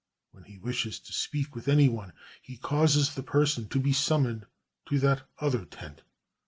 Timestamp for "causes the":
2.57-3.21